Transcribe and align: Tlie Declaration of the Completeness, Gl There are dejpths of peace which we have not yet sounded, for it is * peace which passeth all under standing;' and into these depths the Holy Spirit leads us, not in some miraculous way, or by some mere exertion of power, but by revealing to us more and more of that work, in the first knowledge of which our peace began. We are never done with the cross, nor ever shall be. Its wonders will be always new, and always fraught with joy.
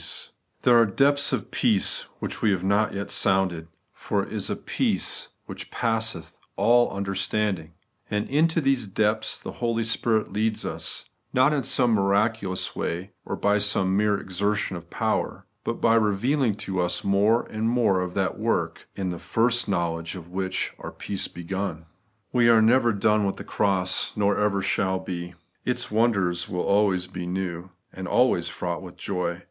Tlie 0.01 0.07
Declaration 0.07 0.33
of 0.33 0.35
the 0.35 0.63
Completeness, 0.63 0.63
Gl 0.63 0.63
There 0.63 0.81
are 0.81 1.13
dejpths 1.13 1.33
of 1.33 1.51
peace 1.51 2.05
which 2.17 2.41
we 2.41 2.49
have 2.49 2.63
not 2.63 2.93
yet 2.95 3.11
sounded, 3.11 3.67
for 3.93 4.23
it 4.25 4.33
is 4.33 4.49
* 4.61 4.65
peace 4.65 5.29
which 5.45 5.69
passeth 5.69 6.39
all 6.55 6.91
under 6.91 7.13
standing;' 7.13 7.73
and 8.09 8.27
into 8.27 8.59
these 8.59 8.87
depths 8.87 9.37
the 9.37 9.51
Holy 9.61 9.83
Spirit 9.83 10.33
leads 10.33 10.65
us, 10.65 11.05
not 11.33 11.53
in 11.53 11.61
some 11.61 11.91
miraculous 11.91 12.75
way, 12.75 13.11
or 13.25 13.35
by 13.35 13.59
some 13.59 13.95
mere 13.95 14.19
exertion 14.19 14.75
of 14.75 14.89
power, 14.89 15.45
but 15.63 15.79
by 15.79 15.93
revealing 15.93 16.55
to 16.55 16.81
us 16.81 17.03
more 17.03 17.43
and 17.51 17.69
more 17.69 18.01
of 18.01 18.15
that 18.15 18.39
work, 18.39 18.87
in 18.95 19.09
the 19.09 19.19
first 19.19 19.67
knowledge 19.67 20.15
of 20.15 20.29
which 20.29 20.73
our 20.79 20.91
peace 20.91 21.27
began. 21.27 21.85
We 22.33 22.49
are 22.49 22.59
never 22.63 22.91
done 22.91 23.23
with 23.23 23.35
the 23.35 23.43
cross, 23.43 24.13
nor 24.15 24.35
ever 24.35 24.63
shall 24.63 24.97
be. 24.97 25.35
Its 25.63 25.91
wonders 25.91 26.49
will 26.49 26.63
be 26.63 26.69
always 26.69 27.15
new, 27.15 27.69
and 27.93 28.07
always 28.07 28.49
fraught 28.49 28.81
with 28.81 28.97
joy. 28.97 29.39